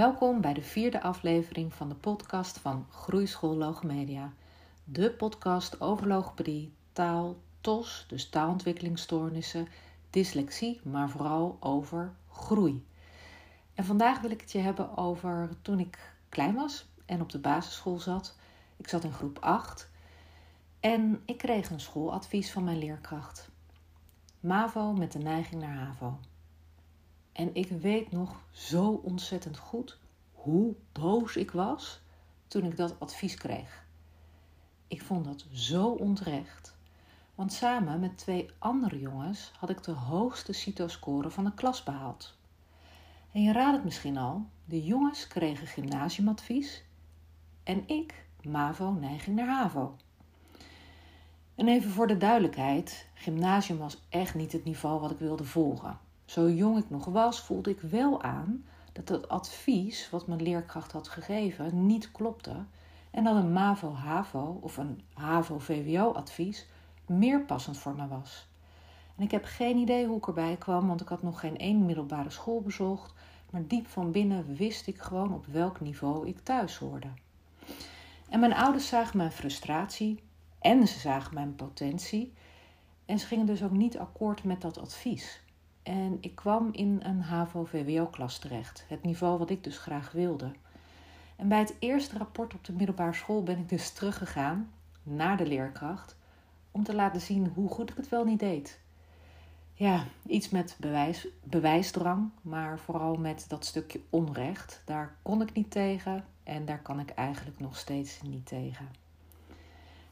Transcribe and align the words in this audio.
Welkom 0.00 0.40
bij 0.40 0.52
de 0.54 0.62
vierde 0.62 1.02
aflevering 1.02 1.74
van 1.74 1.88
de 1.88 1.94
podcast 1.94 2.58
van 2.58 2.86
Groeischool 2.90 3.56
Logomedia. 3.56 4.32
De 4.84 5.10
podcast 5.10 5.80
over 5.80 6.06
logopedie, 6.06 6.72
taal, 6.92 7.36
TOS, 7.60 8.04
dus 8.08 8.28
taalontwikkelingsstoornissen, 8.28 9.68
dyslexie, 10.10 10.80
maar 10.84 11.10
vooral 11.10 11.56
over 11.60 12.12
groei. 12.30 12.86
En 13.74 13.84
vandaag 13.84 14.20
wil 14.20 14.30
ik 14.30 14.40
het 14.40 14.52
je 14.52 14.58
hebben 14.58 14.96
over 14.96 15.50
toen 15.62 15.78
ik 15.78 16.12
klein 16.28 16.54
was 16.54 16.88
en 17.06 17.20
op 17.20 17.30
de 17.30 17.38
basisschool 17.38 17.98
zat. 17.98 18.36
Ik 18.76 18.88
zat 18.88 19.04
in 19.04 19.12
groep 19.12 19.38
8 19.38 19.90
en 20.80 21.22
ik 21.24 21.38
kreeg 21.38 21.70
een 21.70 21.80
schooladvies 21.80 22.52
van 22.52 22.64
mijn 22.64 22.78
leerkracht. 22.78 23.48
MAVO 24.40 24.92
met 24.92 25.12
de 25.12 25.18
neiging 25.18 25.60
naar 25.60 25.76
HAVO. 25.76 26.18
En 27.32 27.54
ik 27.54 27.68
weet 27.68 28.10
nog 28.10 28.42
zo 28.50 29.00
ontzettend 29.02 29.58
goed 29.58 29.98
hoe 30.32 30.74
boos 30.92 31.36
ik 31.36 31.50
was 31.50 32.00
toen 32.48 32.64
ik 32.64 32.76
dat 32.76 33.00
advies 33.00 33.34
kreeg. 33.34 33.84
Ik 34.86 35.02
vond 35.02 35.24
dat 35.24 35.44
zo 35.52 35.86
onterecht. 35.86 36.76
Want 37.34 37.52
samen 37.52 38.00
met 38.00 38.18
twee 38.18 38.50
andere 38.58 38.98
jongens 38.98 39.52
had 39.58 39.70
ik 39.70 39.82
de 39.82 39.92
hoogste 39.92 40.52
CITO-score 40.52 41.30
van 41.30 41.44
de 41.44 41.54
klas 41.54 41.82
behaald. 41.82 42.38
En 43.32 43.42
je 43.42 43.52
raadt 43.52 43.76
het 43.76 43.84
misschien 43.84 44.16
al, 44.16 44.46
de 44.64 44.84
jongens 44.84 45.26
kregen 45.26 45.66
gymnasiumadvies 45.66 46.84
en 47.62 47.88
ik 47.88 48.24
MAVO 48.42 48.90
neiging 48.92 49.36
naar 49.36 49.48
HAVO. 49.48 49.96
En 51.54 51.68
even 51.68 51.90
voor 51.90 52.06
de 52.06 52.16
duidelijkheid, 52.16 53.08
gymnasium 53.14 53.78
was 53.78 54.02
echt 54.08 54.34
niet 54.34 54.52
het 54.52 54.64
niveau 54.64 55.00
wat 55.00 55.10
ik 55.10 55.18
wilde 55.18 55.44
volgen. 55.44 55.98
Zo 56.30 56.50
jong 56.50 56.78
ik 56.78 56.90
nog 56.90 57.04
was, 57.04 57.40
voelde 57.40 57.70
ik 57.70 57.80
wel 57.80 58.22
aan 58.22 58.64
dat 58.92 59.08
het 59.08 59.28
advies 59.28 60.10
wat 60.10 60.26
mijn 60.26 60.42
leerkracht 60.42 60.92
had 60.92 61.08
gegeven 61.08 61.86
niet 61.86 62.12
klopte 62.12 62.64
en 63.10 63.24
dat 63.24 63.36
een 63.36 63.52
MAVO-HAVO 63.52 64.58
of 64.60 64.76
een 64.76 65.02
HAVO-VWO-advies 65.14 66.66
meer 67.06 67.40
passend 67.40 67.78
voor 67.78 67.94
me 67.94 68.08
was. 68.08 68.48
En 69.16 69.24
ik 69.24 69.30
heb 69.30 69.44
geen 69.44 69.76
idee 69.76 70.06
hoe 70.06 70.16
ik 70.16 70.26
erbij 70.26 70.56
kwam, 70.56 70.86
want 70.86 71.00
ik 71.00 71.08
had 71.08 71.22
nog 71.22 71.40
geen 71.40 71.58
één 71.58 71.86
middelbare 71.86 72.30
school 72.30 72.60
bezocht, 72.60 73.14
maar 73.50 73.66
diep 73.66 73.86
van 73.86 74.10
binnen 74.10 74.54
wist 74.54 74.86
ik 74.86 74.98
gewoon 74.98 75.34
op 75.34 75.46
welk 75.46 75.80
niveau 75.80 76.28
ik 76.28 76.38
thuis 76.38 76.76
hoorde. 76.76 77.08
En 78.28 78.40
mijn 78.40 78.54
ouders 78.54 78.88
zagen 78.88 79.16
mijn 79.16 79.32
frustratie 79.32 80.22
en 80.60 80.88
ze 80.88 80.98
zagen 80.98 81.34
mijn 81.34 81.54
potentie 81.54 82.32
en 83.06 83.18
ze 83.18 83.26
gingen 83.26 83.46
dus 83.46 83.62
ook 83.62 83.70
niet 83.70 83.98
akkoord 83.98 84.44
met 84.44 84.60
dat 84.60 84.78
advies. 84.78 85.42
En 85.82 86.18
ik 86.20 86.34
kwam 86.34 86.68
in 86.72 87.00
een 87.02 87.20
HAVO-VWO-klas 87.20 88.38
terecht, 88.38 88.84
het 88.88 89.02
niveau 89.02 89.38
wat 89.38 89.50
ik 89.50 89.64
dus 89.64 89.78
graag 89.78 90.12
wilde. 90.12 90.52
En 91.36 91.48
bij 91.48 91.58
het 91.58 91.76
eerste 91.78 92.18
rapport 92.18 92.54
op 92.54 92.64
de 92.64 92.72
middelbare 92.72 93.12
school 93.12 93.42
ben 93.42 93.58
ik 93.58 93.68
dus 93.68 93.92
teruggegaan 93.92 94.70
naar 95.02 95.36
de 95.36 95.46
leerkracht 95.46 96.16
om 96.70 96.84
te 96.84 96.94
laten 96.94 97.20
zien 97.20 97.52
hoe 97.54 97.68
goed 97.68 97.90
ik 97.90 97.96
het 97.96 98.08
wel 98.08 98.24
niet 98.24 98.38
deed. 98.38 98.80
Ja, 99.74 100.04
iets 100.26 100.48
met 100.48 100.76
bewijs, 100.80 101.28
bewijsdrang, 101.44 102.30
maar 102.42 102.78
vooral 102.78 103.16
met 103.16 103.44
dat 103.48 103.64
stukje 103.64 104.00
onrecht. 104.10 104.82
Daar 104.84 105.16
kon 105.22 105.42
ik 105.42 105.52
niet 105.52 105.70
tegen 105.70 106.24
en 106.42 106.64
daar 106.64 106.82
kan 106.82 107.00
ik 107.00 107.10
eigenlijk 107.10 107.60
nog 107.60 107.76
steeds 107.76 108.22
niet 108.22 108.46
tegen. 108.46 108.88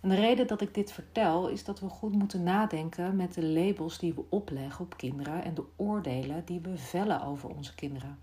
En 0.08 0.14
de 0.14 0.20
reden 0.20 0.46
dat 0.46 0.60
ik 0.60 0.74
dit 0.74 0.92
vertel 0.92 1.48
is 1.48 1.64
dat 1.64 1.80
we 1.80 1.88
goed 1.88 2.12
moeten 2.12 2.42
nadenken 2.42 3.16
met 3.16 3.34
de 3.34 3.42
labels 3.42 3.98
die 3.98 4.14
we 4.14 4.24
opleggen 4.28 4.84
op 4.84 4.96
kinderen 4.96 5.44
en 5.44 5.54
de 5.54 5.64
oordelen 5.76 6.44
die 6.44 6.60
we 6.60 6.78
vellen 6.78 7.22
over 7.22 7.48
onze 7.48 7.74
kinderen. 7.74 8.18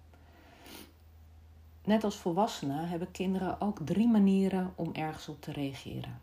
Net 1.84 2.04
als 2.04 2.16
volwassenen 2.16 2.90
hebben 2.90 3.12
kinderen 3.12 3.62
ook 3.62 3.80
drie 3.84 4.08
manieren 4.08 4.74
om 4.76 4.94
ergens 4.94 5.28
op 5.28 5.42
te 5.42 5.52
reageren. 5.52 6.22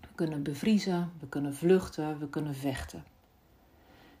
We 0.00 0.08
kunnen 0.14 0.42
bevriezen, 0.42 1.12
we 1.20 1.26
kunnen 1.28 1.54
vluchten, 1.54 2.18
we 2.18 2.28
kunnen 2.28 2.54
vechten. 2.54 3.04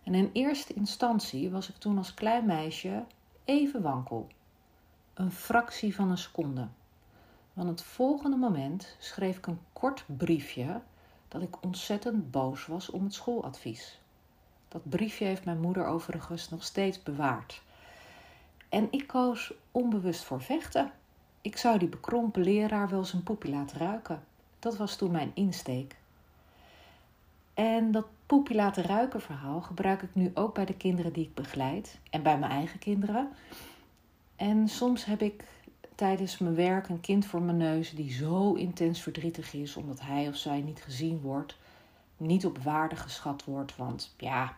En 0.02 0.14
in 0.14 0.30
eerste 0.32 0.74
instantie 0.74 1.50
was 1.50 1.68
ik 1.68 1.76
toen 1.76 1.98
als 1.98 2.14
klein 2.14 2.46
meisje 2.46 3.04
even 3.44 3.82
wankel. 3.82 4.28
Een 5.14 5.32
fractie 5.32 5.94
van 5.94 6.10
een 6.10 6.18
seconde. 6.18 6.68
Want 7.54 7.68
het 7.68 7.82
volgende 7.82 8.36
moment 8.36 8.96
schreef 8.98 9.36
ik 9.36 9.46
een 9.46 9.60
kort 9.72 10.04
briefje 10.06 10.80
dat 11.28 11.42
ik 11.42 11.62
ontzettend 11.62 12.30
boos 12.30 12.66
was 12.66 12.90
om 12.90 13.04
het 13.04 13.14
schooladvies. 13.14 13.98
Dat 14.68 14.88
briefje 14.88 15.24
heeft 15.24 15.44
mijn 15.44 15.60
moeder 15.60 15.86
overigens 15.86 16.50
nog 16.50 16.64
steeds 16.64 17.02
bewaard. 17.02 17.62
En 18.68 18.88
ik 18.90 19.06
koos 19.06 19.52
onbewust 19.70 20.24
voor 20.24 20.42
vechten. 20.42 20.92
Ik 21.40 21.56
zou 21.56 21.78
die 21.78 21.88
bekrompen 21.88 22.42
leraar 22.42 22.88
wel 22.88 23.04
zijn 23.04 23.22
poepie 23.22 23.50
laten 23.50 23.78
ruiken. 23.78 24.22
Dat 24.58 24.76
was 24.76 24.96
toen 24.96 25.10
mijn 25.10 25.30
insteek. 25.34 25.96
En 27.54 27.90
dat 27.90 28.06
poepie 28.26 28.56
laten 28.56 28.84
ruiken 28.84 29.20
verhaal 29.20 29.60
gebruik 29.60 30.02
ik 30.02 30.14
nu 30.14 30.30
ook 30.34 30.54
bij 30.54 30.64
de 30.64 30.76
kinderen 30.76 31.12
die 31.12 31.24
ik 31.24 31.34
begeleid 31.34 31.98
en 32.10 32.22
bij 32.22 32.38
mijn 32.38 32.52
eigen 32.52 32.78
kinderen. 32.78 33.28
En 34.36 34.68
soms 34.68 35.04
heb 35.04 35.22
ik 35.22 35.44
tijdens 35.94 36.38
mijn 36.38 36.54
werk 36.54 36.88
een 36.88 37.00
kind 37.00 37.26
voor 37.26 37.42
mijn 37.42 37.56
neus 37.56 37.90
die 37.90 38.12
zo 38.12 38.52
intens 38.52 39.00
verdrietig 39.00 39.54
is 39.54 39.76
omdat 39.76 40.00
hij 40.00 40.28
of 40.28 40.36
zij 40.36 40.60
niet 40.60 40.82
gezien 40.82 41.20
wordt, 41.20 41.56
niet 42.16 42.46
op 42.46 42.58
waarde 42.58 42.96
geschat 42.96 43.44
wordt. 43.44 43.76
Want 43.76 44.14
ja, 44.18 44.56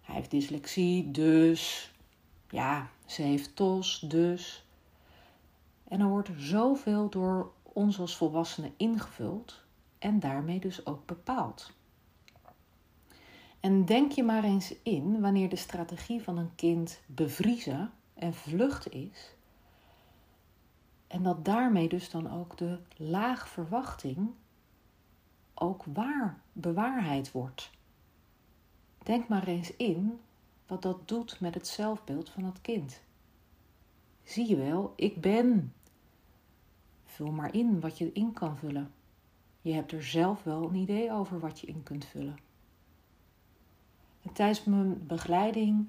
hij 0.00 0.14
heeft 0.14 0.30
dyslexie, 0.30 1.10
dus 1.10 1.92
ja, 2.50 2.90
ze 3.06 3.22
heeft 3.22 3.56
TOS, 3.56 4.00
dus. 4.00 4.64
En 5.88 6.00
er 6.00 6.08
wordt 6.08 6.30
zoveel 6.36 7.08
door 7.08 7.52
ons 7.62 8.00
als 8.00 8.16
volwassenen 8.16 8.72
ingevuld 8.76 9.62
en 9.98 10.20
daarmee 10.20 10.60
dus 10.60 10.86
ook 10.86 11.06
bepaald. 11.06 11.72
En 13.60 13.84
denk 13.84 14.12
je 14.12 14.22
maar 14.22 14.44
eens 14.44 14.74
in 14.82 15.20
wanneer 15.20 15.48
de 15.48 15.56
strategie 15.56 16.22
van 16.22 16.38
een 16.38 16.54
kind 16.54 17.00
bevriezen 17.06 17.92
en 18.14 18.34
vluchten 18.34 18.92
is, 18.92 19.34
en 21.08 21.22
dat 21.22 21.44
daarmee 21.44 21.88
dus 21.88 22.10
dan 22.10 22.30
ook 22.30 22.56
de 22.56 22.78
laag 22.96 23.48
verwachting 23.48 24.30
ook 25.54 25.84
waar 25.84 26.40
bewaarheid 26.52 27.32
wordt. 27.32 27.70
Denk 29.02 29.28
maar 29.28 29.46
eens 29.46 29.76
in 29.76 30.20
wat 30.66 30.82
dat 30.82 31.08
doet 31.08 31.40
met 31.40 31.54
het 31.54 31.66
zelfbeeld 31.66 32.30
van 32.30 32.44
het 32.44 32.60
kind. 32.60 33.00
Zie 34.24 34.48
je 34.48 34.56
wel, 34.56 34.92
ik 34.96 35.20
ben. 35.20 35.72
Vul 37.04 37.30
maar 37.30 37.54
in 37.54 37.80
wat 37.80 37.98
je 37.98 38.12
in 38.12 38.32
kan 38.32 38.56
vullen. 38.56 38.92
Je 39.60 39.72
hebt 39.72 39.92
er 39.92 40.04
zelf 40.04 40.42
wel 40.42 40.68
een 40.68 40.74
idee 40.74 41.12
over 41.12 41.40
wat 41.40 41.60
je 41.60 41.66
in 41.66 41.82
kunt 41.82 42.04
vullen. 42.04 42.38
En 44.22 44.32
tijdens 44.32 44.64
mijn 44.64 45.06
begeleiding 45.06 45.88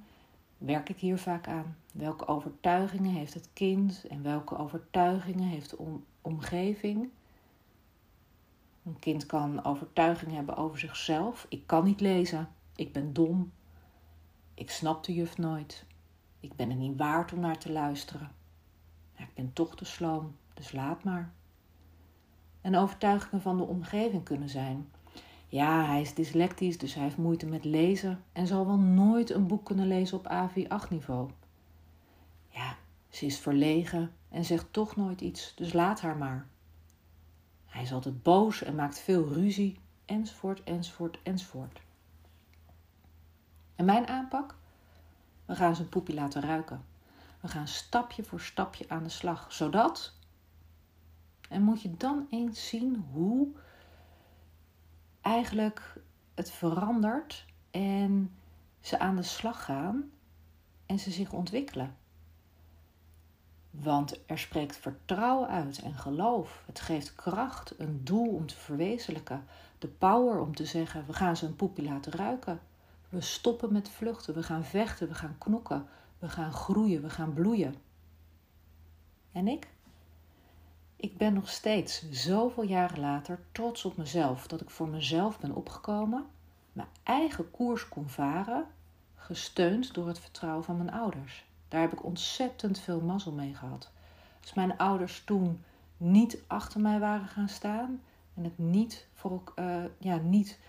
werk 0.60 0.90
ik 0.90 0.98
hier 0.98 1.18
vaak 1.18 1.48
aan? 1.48 1.78
Welke 1.94 2.28
overtuigingen 2.28 3.12
heeft 3.12 3.34
het 3.34 3.50
kind 3.54 4.06
en 4.10 4.24
welke 4.24 4.58
overtuigingen 4.58 5.48
heeft 5.48 5.70
de 5.70 6.00
omgeving? 6.22 7.10
Een 8.84 9.00
kind 9.00 9.26
kan 9.26 9.64
overtuiging 9.64 10.32
hebben 10.32 10.56
over 10.56 10.80
zichzelf. 10.80 11.46
Ik 11.50 11.68
kan 11.68 11.84
niet 11.84 12.02
lezen. 12.02 12.50
Ik 12.76 12.94
ben 12.94 13.14
dom. 13.14 13.52
Ik 14.54 14.72
snap 14.72 15.04
de 15.04 15.14
juf 15.14 15.38
nooit. 15.38 15.86
Ik 16.40 16.56
ben 16.56 16.70
er 16.70 16.76
niet 16.76 16.98
waard 16.98 17.34
om 17.34 17.40
naar 17.40 17.58
te 17.58 17.72
luisteren. 17.72 18.32
ik 19.18 19.34
ben 19.34 19.54
toch 19.54 19.76
te 19.76 19.86
sloom, 19.86 20.36
dus 20.54 20.72
laat 20.72 21.04
maar. 21.04 21.32
En 22.62 22.76
overtuigingen 22.76 23.42
van 23.42 23.58
de 23.58 23.64
omgeving 23.64 24.24
kunnen 24.24 24.50
zijn. 24.50 24.90
Ja, 25.52 25.86
hij 25.86 26.02
is 26.02 26.14
dyslectisch, 26.14 26.78
dus 26.78 26.94
hij 26.94 27.04
heeft 27.04 27.18
moeite 27.18 27.46
met 27.46 27.66
lezen 27.66 28.24
en 28.32 28.48
zal 28.48 28.66
wel 28.66 28.78
nooit 28.78 29.30
een 29.30 29.48
boek 29.48 29.66
kunnen 29.66 29.88
lezen 29.88 30.18
op 30.18 30.32
AV8-niveau. 30.32 31.30
Ja, 32.50 32.78
ze 33.10 33.26
is 33.26 33.40
verlegen 33.40 34.12
en 34.30 34.46
zegt 34.46 34.74
toch 34.74 34.96
nooit 34.96 35.22
iets, 35.22 35.56
dus 35.56 35.74
laat 35.74 36.02
haar 36.02 36.18
maar. 36.18 36.48
Hij 37.66 37.82
is 37.82 37.94
altijd 37.94 38.24
boos 38.24 38.64
en 38.64 38.76
maakt 38.76 39.00
veel 39.00 39.28
ruzie, 39.28 39.80
enzovoort, 40.06 40.64
enzovoort, 40.64 41.20
enzovoort. 41.24 41.82
En 43.76 43.86
mijn 43.86 44.08
aanpak? 44.08 44.56
We 45.46 45.56
gaan 45.56 45.76
zijn 45.76 45.90
poepie 45.90 46.16
laten 46.16 46.42
ruiken. 46.42 46.86
We 47.40 47.48
gaan 47.48 47.68
stapje 47.68 48.24
voor 48.24 48.40
stapje 48.42 48.86
aan 48.88 49.04
de 49.04 49.10
slag, 49.10 49.54
zodat. 49.54 50.14
En 51.50 51.62
moet 51.62 51.82
je 51.82 51.98
dan 51.98 52.28
eens 52.30 52.68
zien 52.68 53.06
hoe 53.12 53.48
eigenlijk 55.22 55.94
het 56.34 56.52
verandert 56.52 57.46
en 57.72 58.32
ze 58.80 59.00
aan 59.00 59.16
de 59.16 59.24
slag 59.24 59.66
gaan 59.66 60.12
en 60.86 61.00
ze 61.00 61.12
zich 61.12 61.32
ontwikkelen. 61.32 61.96
Want 63.72 64.20
er 64.26 64.40
spreekt 64.40 64.78
vertrouwen 64.78 65.48
uit 65.48 65.80
en 65.80 65.94
geloof. 65.94 66.64
Het 66.66 66.80
geeft 66.80 67.16
kracht, 67.16 67.80
een 67.80 68.04
doel 68.04 68.28
om 68.28 68.46
te 68.48 68.56
verwezenlijken. 68.56 69.46
De 69.78 69.88
power 69.88 70.40
om 70.40 70.56
te 70.56 70.66
zeggen: 70.66 71.06
we 71.06 71.14
gaan 71.14 71.38
ze 71.38 71.46
een 71.46 71.56
poepje 71.56 71.84
laten 71.84 72.12
ruiken. 72.12 72.60
We 73.10 73.22
stoppen 73.22 73.74
met 73.74 73.90
vluchten, 73.90 74.34
we 74.34 74.44
gaan 74.44 74.64
vechten, 74.64 75.08
we 75.08 75.14
gaan 75.14 75.36
knokken, 75.38 75.88
we 76.20 76.30
gaan 76.30 76.52
groeien, 76.52 77.02
we 77.02 77.10
gaan 77.10 77.34
bloeien. 77.34 77.76
En 79.32 79.48
ik? 79.48 79.68
Ik 81.02 81.18
ben 81.18 81.34
nog 81.34 81.50
steeds, 81.50 82.10
zoveel 82.12 82.64
jaren 82.64 83.00
later, 83.00 83.40
trots 83.52 83.86
op 83.86 83.98
mezelf 83.98 84.48
dat 84.48 84.62
ik 84.62 84.70
voor 84.70 84.88
mezelf 84.88 85.40
ben 85.40 85.56
opgekomen, 85.56 86.26
mijn 86.74 86.88
eigen 87.04 87.52
koers 87.52 87.90
kon 87.90 88.10
varen, 88.10 88.66
gesteund 89.16 89.94
door 89.94 90.08
het 90.08 90.20
vertrouwen 90.20 90.64
van 90.64 90.78
mijn 90.78 90.92
ouders. 90.92 91.46
Daar 91.68 91.82
heb 91.82 91.94
ik 91.94 92.04
ontzettend 92.04 92.80
veel 92.80 93.02
mazzel 93.02 93.32
mee 93.32 93.56
gehad. 93.56 93.92
Als 94.42 94.54
mijn 94.54 94.78
ouders 94.78 95.24
toen 95.26 95.64
niet 95.98 96.38
achter 96.48 96.82
mij 96.82 97.00
waren 97.00 97.28
gaan 97.28 97.50
staan 97.50 98.02
en 98.34 98.44
het 98.44 98.58
niet, 98.58 99.08
voor, 99.14 99.42
uh, 99.56 99.84
ja, 99.98 100.18
niet 100.18 100.60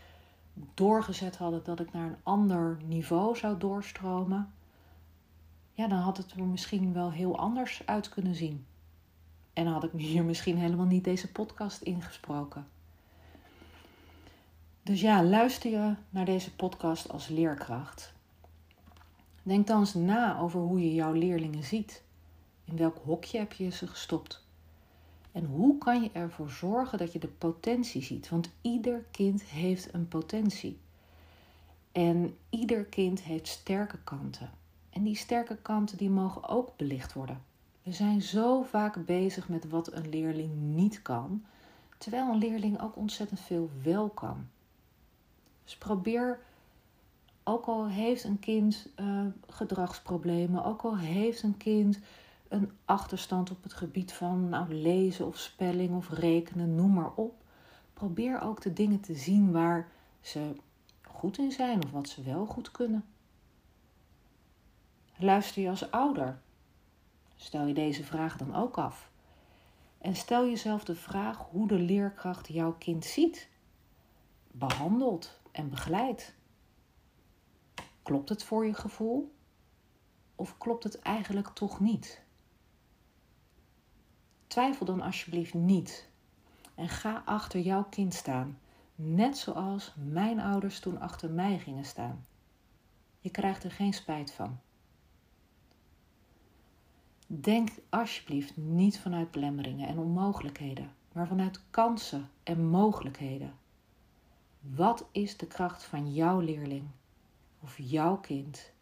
doorgezet 0.74 1.36
hadden 1.36 1.64
dat 1.64 1.80
ik 1.80 1.92
naar 1.92 2.06
een 2.06 2.20
ander 2.22 2.78
niveau 2.84 3.36
zou 3.36 3.58
doorstromen, 3.58 4.52
ja, 5.72 5.86
dan 5.88 5.98
had 5.98 6.16
het 6.16 6.32
er 6.32 6.44
misschien 6.44 6.92
wel 6.92 7.10
heel 7.10 7.38
anders 7.38 7.82
uit 7.86 8.08
kunnen 8.08 8.34
zien. 8.34 8.66
En 9.60 9.66
had 9.66 9.84
ik 9.84 9.90
hier 9.96 10.24
misschien 10.24 10.58
helemaal 10.58 10.86
niet 10.86 11.04
deze 11.04 11.32
podcast 11.32 11.82
ingesproken. 11.82 12.66
Dus 14.82 15.00
ja, 15.00 15.24
luister 15.24 15.70
je 15.70 15.94
naar 16.10 16.24
deze 16.24 16.54
podcast 16.54 17.08
als 17.10 17.28
leerkracht. 17.28 18.12
Denk 19.42 19.66
dan 19.66 19.80
eens 19.80 19.94
na 19.94 20.38
over 20.38 20.60
hoe 20.60 20.80
je 20.80 20.94
jouw 20.94 21.12
leerlingen 21.12 21.64
ziet. 21.64 22.02
In 22.64 22.76
welk 22.76 22.96
hokje 23.04 23.38
heb 23.38 23.52
je 23.52 23.70
ze 23.70 23.86
gestopt? 23.86 24.46
En 25.32 25.44
hoe 25.44 25.78
kan 25.78 26.02
je 26.02 26.10
ervoor 26.12 26.50
zorgen 26.50 26.98
dat 26.98 27.12
je 27.12 27.18
de 27.18 27.28
potentie 27.28 28.02
ziet? 28.02 28.28
Want 28.28 28.50
ieder 28.60 29.04
kind 29.10 29.42
heeft 29.42 29.94
een 29.94 30.08
potentie. 30.08 30.78
En 31.92 32.36
ieder 32.50 32.84
kind 32.84 33.22
heeft 33.22 33.48
sterke 33.48 33.98
kanten. 34.04 34.50
En 34.90 35.02
die 35.02 35.16
sterke 35.16 35.56
kanten 35.56 35.96
die 35.96 36.10
mogen 36.10 36.48
ook 36.48 36.76
belicht 36.76 37.12
worden. 37.12 37.49
We 37.82 37.92
zijn 37.92 38.22
zo 38.22 38.62
vaak 38.62 39.06
bezig 39.06 39.48
met 39.48 39.68
wat 39.68 39.92
een 39.92 40.08
leerling 40.08 40.52
niet 40.54 41.02
kan, 41.02 41.44
terwijl 41.98 42.28
een 42.28 42.38
leerling 42.38 42.80
ook 42.80 42.96
ontzettend 42.96 43.40
veel 43.40 43.70
wel 43.82 44.08
kan. 44.08 44.48
Dus 45.64 45.76
probeer, 45.76 46.40
ook 47.44 47.66
al 47.66 47.88
heeft 47.88 48.24
een 48.24 48.38
kind 48.38 48.88
uh, 49.00 49.26
gedragsproblemen, 49.48 50.64
ook 50.64 50.82
al 50.82 50.96
heeft 50.96 51.42
een 51.42 51.56
kind 51.56 51.98
een 52.50 52.70
achterstand 52.84 53.50
op 53.50 53.62
het 53.62 53.72
gebied 53.72 54.12
van 54.12 54.48
nou, 54.48 54.74
lezen 54.74 55.26
of 55.26 55.38
spelling 55.38 55.96
of 55.96 56.10
rekenen, 56.10 56.74
noem 56.74 56.92
maar 56.92 57.12
op. 57.14 57.34
Probeer 57.94 58.40
ook 58.40 58.60
de 58.60 58.72
dingen 58.72 59.00
te 59.00 59.14
zien 59.14 59.52
waar 59.52 59.88
ze 60.20 60.52
goed 61.02 61.38
in 61.38 61.52
zijn 61.52 61.84
of 61.84 61.90
wat 61.90 62.08
ze 62.08 62.22
wel 62.22 62.46
goed 62.46 62.70
kunnen. 62.70 63.04
Luister 65.16 65.62
je 65.62 65.68
als 65.68 65.90
ouder? 65.90 66.40
Stel 67.40 67.66
je 67.66 67.74
deze 67.74 68.04
vraag 68.04 68.36
dan 68.36 68.54
ook 68.54 68.78
af. 68.78 69.10
En 69.98 70.16
stel 70.16 70.46
jezelf 70.46 70.84
de 70.84 70.94
vraag 70.94 71.38
hoe 71.50 71.68
de 71.68 71.78
leerkracht 71.78 72.48
jouw 72.48 72.72
kind 72.72 73.04
ziet, 73.04 73.48
behandelt 74.50 75.40
en 75.52 75.68
begeleidt. 75.68 76.34
Klopt 78.02 78.28
het 78.28 78.44
voor 78.44 78.66
je 78.66 78.74
gevoel? 78.74 79.34
Of 80.34 80.58
klopt 80.58 80.84
het 80.84 80.98
eigenlijk 80.98 81.48
toch 81.48 81.80
niet? 81.80 82.22
Twijfel 84.46 84.86
dan 84.86 85.00
alsjeblieft 85.00 85.54
niet 85.54 86.08
en 86.74 86.88
ga 86.88 87.22
achter 87.24 87.60
jouw 87.60 87.84
kind 87.84 88.14
staan, 88.14 88.58
net 88.94 89.38
zoals 89.38 89.94
mijn 89.96 90.40
ouders 90.40 90.80
toen 90.80 91.00
achter 91.00 91.30
mij 91.30 91.58
gingen 91.58 91.84
staan. 91.84 92.26
Je 93.20 93.30
krijgt 93.30 93.64
er 93.64 93.72
geen 93.72 93.92
spijt 93.92 94.32
van. 94.32 94.60
Denk 97.32 97.70
alsjeblieft 97.88 98.56
niet 98.56 98.98
vanuit 98.98 99.30
belemmeringen 99.30 99.88
en 99.88 99.98
onmogelijkheden, 99.98 100.90
maar 101.12 101.26
vanuit 101.26 101.60
kansen 101.70 102.30
en 102.42 102.66
mogelijkheden. 102.66 103.54
Wat 104.60 105.08
is 105.12 105.36
de 105.36 105.46
kracht 105.46 105.84
van 105.84 106.12
jouw 106.12 106.40
leerling 106.40 106.84
of 107.60 107.78
jouw 107.78 108.16
kind 108.16 108.72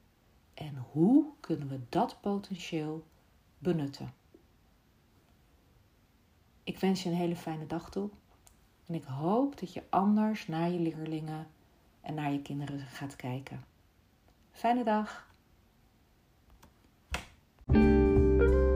en 0.55 0.77
hoe 0.93 1.25
kunnen 1.41 1.69
we 1.69 1.81
dat 1.89 2.21
potentieel 2.21 3.05
benutten? 3.59 4.15
Ik 6.65 6.79
wens 6.79 7.03
je 7.03 7.09
een 7.09 7.17
hele 7.17 7.37
fijne 7.37 7.67
dag 7.67 7.91
toe 7.91 8.11
en 8.87 8.95
ik 8.95 9.05
hoop 9.05 9.61
dat 9.61 9.73
je 9.73 9.83
anders 9.89 10.47
naar 10.47 10.71
je 10.71 10.81
leerlingen 10.81 11.47
en 12.01 12.15
naar 12.15 12.33
je 12.33 12.43
kinderen 12.43 12.81
gaat 12.81 13.17
kijken. 13.17 13.65
Fijne 14.51 14.85
dag! 14.85 15.28
thank 18.39 18.53
you 18.53 18.68